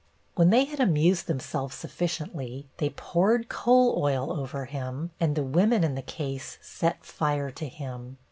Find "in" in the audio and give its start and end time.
5.83-5.93